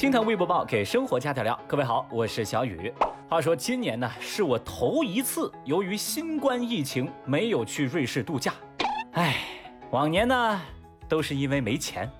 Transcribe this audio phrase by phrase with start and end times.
[0.00, 1.60] 听堂微博报，给生活加点料。
[1.68, 2.90] 各位好，我是小雨。
[3.28, 8.54] 话说今年呢，是我头一次由于新冠疫情没有去瑞士度假。
[9.12, 9.36] 唉，
[9.90, 10.62] 往年呢
[11.06, 12.10] 都是因为没钱。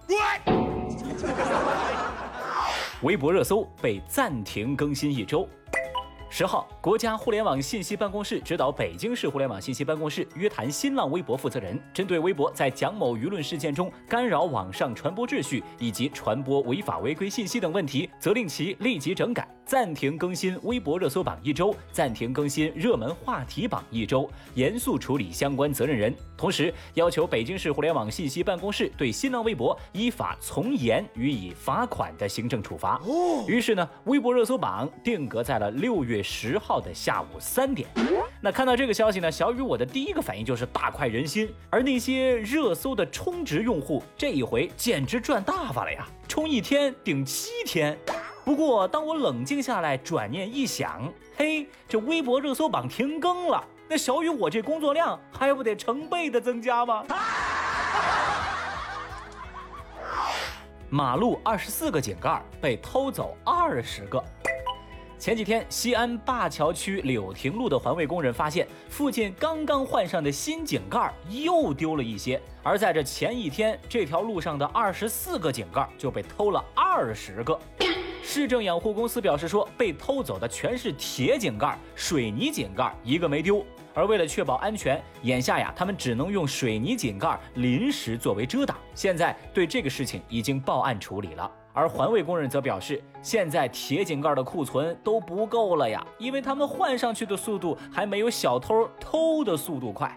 [3.00, 5.48] 微博热搜被暂停更新一周。
[6.32, 26.14] 十号，国家互联网信息办公室指导北京市互联网信息办公室约谈新浪微博负责人，针对微博在蒋某舆论事件中干扰网上传播秩序以及传播违法违规信息等问题，责令其立即整改，暂停更新微博热搜榜一周，暂停更新热门话题榜一周，严肃处理相关责任人。
[26.36, 33.00] 同时，要求北京市互联网信息办公室对新浪微博依法从严予以罚款的行政处罚。
[33.48, 36.19] 于是呢，微博热搜榜定格在了六月。
[36.22, 37.88] 十号的下午三点，
[38.40, 41.52] 那看到这个消息呢，小雨我的第一个反应就是大快人心。
[41.68, 47.98] 而那些热搜的充值用户，这一回简直赚大发了呀，充一天顶七天。
[48.44, 57.04] 不过当我冷静下来，转念一想，嘿，这微博热搜榜停更了，那小雨我这工作量还不得成倍的增加吗？
[60.92, 64.20] 马路二十四个井盖被偷走二十个。
[65.20, 72.40] 前几天，西安灞桥区柳亭路的环卫工人发现，附近刚刚换上的新井盖又丢了一些。
[72.62, 77.60] 而在这前一天，这条路上的二十四个井盖就被偷了二十个。
[78.24, 83.62] 市政养护公司表示说，被偷走的全是铁井盖，水泥井盖一个没丢。
[83.92, 88.74] 而为了确保安全，眼下呀，他们只能用水泥井盖临时作为遮挡。
[88.94, 91.50] 现在对这个事情已经报案处理了。
[91.72, 100.14] 而环卫工人则表示，现在铁井盖的库存都不够了呀，因为他们换上去的速度还没有小偷偷的速度快。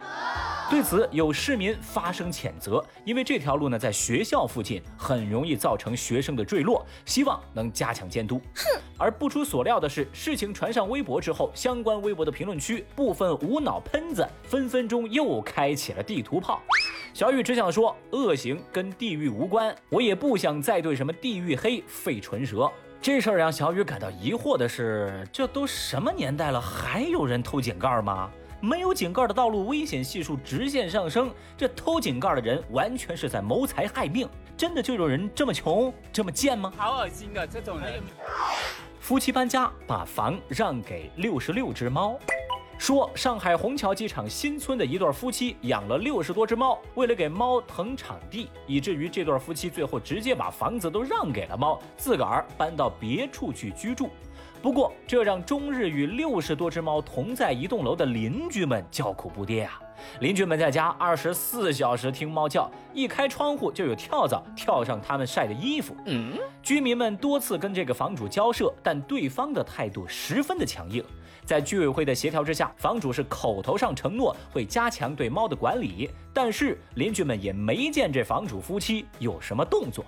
[0.70, 8.42] 对此，有市民发声谴责，因为这条路呢在学校附近，很容易造成学生的坠落，希望能加强监督。
[8.56, 8.82] 哼！
[8.98, 16.62] 而不出所料的是，事情传上微博之后，相关微博的评论区，部分无脑喷子分分钟又开启了地图炮。
[17.14, 22.68] 小雨只想说，恶行跟地狱无关，我也不想再对什么地狱黑费唇舌。
[23.00, 28.32] 这事儿让小雨感到疑惑的是，这都什么年代了，还有人偷井盖吗？
[28.60, 34.28] 没有井盖的道路危险系数直线上升，这偷井盖的人完全是在谋财害命。
[34.58, 36.74] 真的就有人这么穷，这么贱吗？
[36.76, 38.02] 好恶心啊这种人！
[39.00, 42.18] 夫妻搬家，把房让给六十六只猫。
[42.78, 54.10] 说上海虹桥机场新村的一对夫妻养了六十多只猫，为了给猫腾场地，以至于这对夫妻最后直接把房子都让给了猫，自个儿搬到别处去居住。
[54.64, 59.78] 不过，这让终日与六十多只猫同在一栋楼的邻居们叫苦不迭啊！
[60.22, 65.94] 邻居们在家二十四小时听猫叫，一开窗户就有跳蚤跳上他们晒的衣服。
[66.06, 71.04] 嗯，居民们多次跟这个房主交涉，但对方的态度十分的强硬。
[71.44, 80.06] 在居委会的协调之下，房主是口头上承诺会加强对猫的管理，但是邻居们也没见这房主夫妻有什么动作，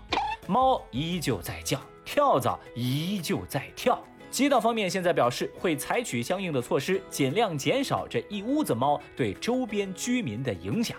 [0.47, 4.01] 猫依旧在叫，跳蚤依旧在跳。
[4.35, 10.97] 街道方面现在表示会采取相应的措施，尽量减少这一屋子猫对周边居民的影响。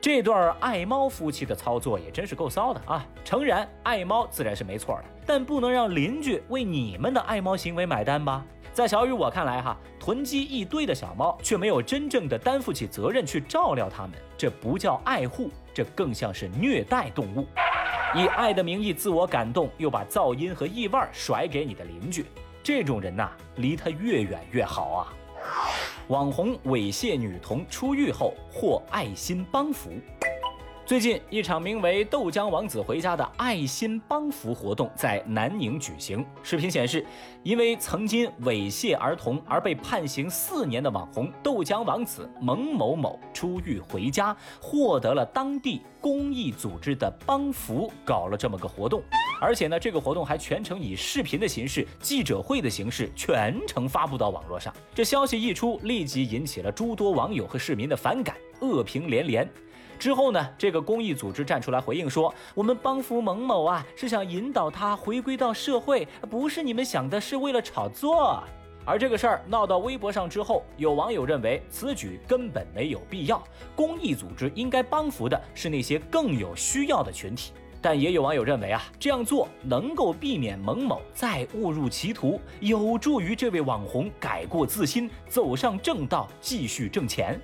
[0.00, 3.06] 这对爱猫夫妻的操作也真是够骚的啊！
[3.24, 8.44] 诚然，爱猫自然是没错的，但不能让邻居为你们的爱猫行为买单吧？
[8.72, 17.46] 在小雨我看来，哈，囤积一堆的小猫，却没有真正的担负起责任去照料它们，这不叫爱护，这更像是虐待动物。
[18.16, 22.24] 以爱的名义自我感动，又把噪音和异味甩给你的邻居，
[22.62, 25.12] 这种人呐，离他越远越好啊。
[26.08, 29.90] 网红猥亵女童出狱后获爱心帮扶。
[30.86, 36.22] 最近，一场名为“豆浆王子回家”的爱心帮扶活动在南宁举行。
[36.42, 37.02] 视频显示，
[37.42, 49.02] 因为曾经猥亵儿童而被判刑四年的网红“豆浆王子”蒙某某出狱回家，获得了当地公益组织的帮扶，搞了这么个活动。
[49.40, 54.70] 而且呢，这个活动还全程以视频的形式、记者会的形式全程发布到网络上。
[54.94, 59.50] 这消息一出，立即引起了诸多网友和市民的反感，恶评连连。
[60.04, 68.44] 之后呢，这个公益组织站出来回应说：“我们帮扶蒙某啊，是想引导他回归到社会，不是你们想的是为了炒作。”
[68.84, 73.42] 而这个事儿闹到微博上之后，有网友认为此举根本没有必要，
[73.74, 77.54] 公益组织应该帮扶的是那些更有需要的群体。
[77.80, 87.40] 但也有网友认为啊，这样做能够避免蒙某再误入歧途，有助于这位网红改过自新，走上正道，继续挣钱。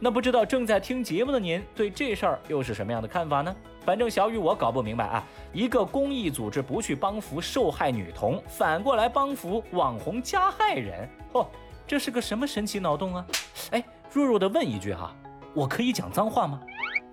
[0.00, 3.54] 那不知道正在听节目的您对这事儿又是什么样的看法呢？
[3.84, 11.46] 反正小雨我搞不明白啊，一个公益组织不去帮扶受害女童，反过来帮扶网红加害人，嚯，
[11.86, 13.26] 这是个什么神奇脑洞啊？
[13.70, 15.14] 哎，弱弱的问一句哈，
[15.54, 16.60] 我可以讲脏话吗？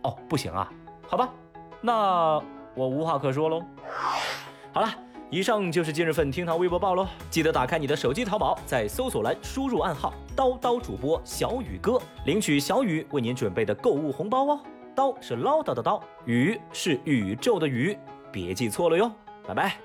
[0.03, 0.69] 哦，不行啊，
[1.07, 1.29] 好吧，
[1.81, 2.41] 那
[2.75, 3.61] 我无话可说喽。
[4.71, 4.93] 好了。
[5.31, 14.59] 以上就是今日份厅堂微博报喽，记得打开你的手机淘宝，在搜索栏输入暗号“叨叨主播小雨哥”，领取小雨为您准备的购物红包哦。
[14.95, 17.97] 叨是唠叨的叨，雨是宇宙的宇，
[18.31, 19.11] 别记错了哟。
[19.47, 19.84] 拜拜。